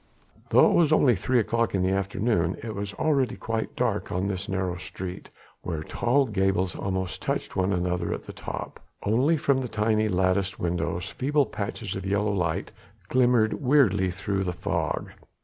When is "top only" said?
8.33-9.37